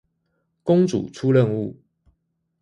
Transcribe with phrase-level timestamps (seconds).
[0.63, 1.75] 公主出任務